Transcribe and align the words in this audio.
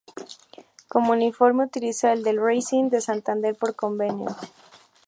Como 0.87 1.11
uniforme 1.11 1.65
utiliza 1.65 2.11
el 2.11 2.23
del 2.23 2.41
Racing 2.41 2.89
de 2.89 3.01
Santander 3.01 3.55
por 3.55 3.75
convenio. 3.75 4.35